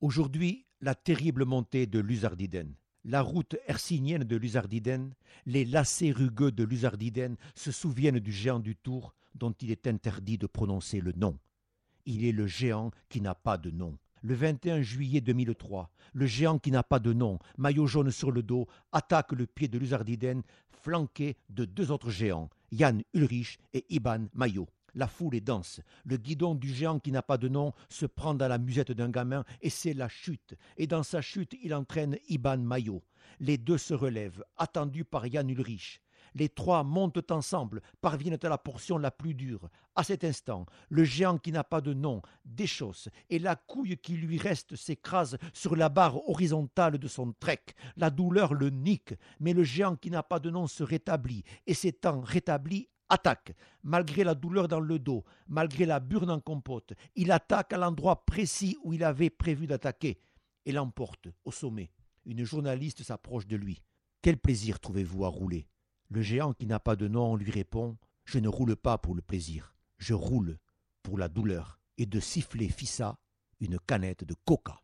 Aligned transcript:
Aujourd'hui, 0.00 0.64
la 0.80 0.94
terrible 0.94 1.44
montée 1.44 1.88
de 1.88 1.98
Luzardiden. 1.98 2.72
La 3.04 3.20
route 3.20 3.56
hercinienne 3.66 4.22
de 4.22 4.36
Luzardiden, 4.36 5.12
les 5.44 5.64
lacets 5.64 6.12
rugueux 6.12 6.52
de 6.52 6.62
Luzardiden 6.62 7.36
se 7.56 7.72
souviennent 7.72 8.20
du 8.20 8.30
géant 8.30 8.60
du 8.60 8.76
Tour 8.76 9.12
dont 9.34 9.50
il 9.60 9.72
est 9.72 9.88
interdit 9.88 10.38
de 10.38 10.46
prononcer 10.46 11.00
le 11.00 11.10
nom. 11.10 11.36
Il 12.06 12.24
est 12.24 12.32
le 12.32 12.46
géant 12.46 12.92
qui 13.08 13.20
n'a 13.20 13.34
pas 13.34 13.58
de 13.58 13.72
nom. 13.72 13.98
Le 14.22 14.34
21 14.36 14.82
juillet 14.82 15.20
2003, 15.20 15.90
le 16.12 16.26
géant 16.26 16.60
qui 16.60 16.70
n'a 16.70 16.84
pas 16.84 17.00
de 17.00 17.12
nom, 17.12 17.40
maillot 17.56 17.88
jaune 17.88 18.12
sur 18.12 18.30
le 18.30 18.44
dos, 18.44 18.68
attaque 18.92 19.32
le 19.32 19.46
pied 19.48 19.66
de 19.66 19.80
Luzardiden, 19.80 20.42
flanqué 20.70 21.36
de 21.50 21.64
deux 21.64 21.90
autres 21.90 22.10
géants, 22.10 22.50
Jan 22.70 23.00
Ulrich 23.14 23.58
et 23.72 23.84
Iban 23.88 24.28
Maillot. 24.32 24.68
La 24.98 25.06
foule 25.06 25.36
est 25.36 25.40
dense. 25.40 25.80
Le 26.04 26.16
guidon 26.16 26.56
du 26.56 26.74
géant 26.74 26.98
qui 26.98 27.12
n'a 27.12 27.22
pas 27.22 27.38
de 27.38 27.46
nom 27.46 27.72
se 27.88 28.04
prend 28.04 28.34
dans 28.34 28.48
la 28.48 28.58
musette 28.58 28.90
d'un 28.90 29.10
gamin 29.10 29.44
et 29.60 29.70
c'est 29.70 29.94
la 29.94 30.08
chute. 30.08 30.54
Et 30.76 30.88
dans 30.88 31.04
sa 31.04 31.20
chute, 31.20 31.56
il 31.62 31.72
entraîne 31.72 32.18
Iban 32.28 32.58
Maillot. 32.58 33.04
Les 33.38 33.58
deux 33.58 33.78
se 33.78 33.94
relèvent, 33.94 34.44
attendus 34.56 35.04
par 35.04 35.30
Jan 35.30 35.46
Ulrich. 35.46 36.02
Les 36.34 36.48
trois 36.48 36.82
montent 36.82 37.30
ensemble, 37.30 37.80
parviennent 38.00 38.40
à 38.42 38.48
la 38.48 38.58
portion 38.58 38.98
la 38.98 39.12
plus 39.12 39.34
dure. 39.34 39.70
À 39.94 40.02
cet 40.02 40.24
instant, 40.24 40.66
le 40.88 41.04
géant 41.04 41.38
qui 41.38 41.52
n'a 41.52 41.62
pas 41.62 41.80
de 41.80 41.94
nom 41.94 42.20
déchausse 42.44 43.08
et 43.30 43.38
la 43.38 43.54
couille 43.54 43.98
qui 43.98 44.14
lui 44.14 44.36
reste 44.36 44.74
s'écrase 44.74 45.38
sur 45.52 45.76
la 45.76 45.90
barre 45.90 46.28
horizontale 46.28 46.98
de 46.98 47.06
son 47.06 47.32
trek. 47.38 47.62
La 47.96 48.10
douleur 48.10 48.52
le 48.52 48.70
nique, 48.70 49.14
mais 49.38 49.52
le 49.52 49.62
géant 49.62 49.94
qui 49.94 50.10
n'a 50.10 50.24
pas 50.24 50.40
de 50.40 50.50
nom 50.50 50.66
se 50.66 50.82
rétablit 50.82 51.44
et 51.68 51.74
s'étant 51.74 52.20
rétabli 52.20 52.88
attaque. 53.08 53.54
Malgré 53.82 54.24
la 54.24 54.34
douleur 54.34 54.68
dans 54.68 54.80
le 54.80 54.98
dos, 54.98 55.24
malgré 55.46 55.86
la 55.86 56.00
burne 56.00 56.30
en 56.30 56.40
compote, 56.40 56.92
il 57.14 57.32
attaque 57.32 57.72
à 57.72 57.78
l'endroit 57.78 58.24
précis 58.24 58.76
où 58.82 58.92
il 58.92 59.04
avait 59.04 59.30
prévu 59.30 59.66
d'attaquer 59.66 60.18
et 60.66 60.72
l'emporte 60.72 61.28
au 61.44 61.50
sommet. 61.50 61.90
Une 62.24 62.44
journaliste 62.44 63.02
s'approche 63.02 63.46
de 63.46 63.56
lui. 63.56 63.82
Quel 64.20 64.36
plaisir 64.36 64.80
trouvez-vous 64.80 65.24
à 65.24 65.28
rouler? 65.28 65.66
Le 66.10 66.22
géant 66.22 66.52
qui 66.52 66.66
n'a 66.66 66.80
pas 66.80 66.96
de 66.96 67.08
nom 67.08 67.36
lui 67.36 67.50
répond 67.50 67.96
Je 68.24 68.38
ne 68.38 68.48
roule 68.48 68.76
pas 68.76 68.98
pour 68.98 69.14
le 69.14 69.22
plaisir, 69.22 69.74
je 69.98 70.14
roule 70.14 70.58
pour 71.02 71.18
la 71.18 71.28
douleur. 71.28 71.80
Et 72.00 72.06
de 72.06 72.20
siffler 72.20 72.68
Fissa 72.68 73.18
une 73.60 73.78
canette 73.80 74.22
de 74.24 74.34
coca. 74.44 74.80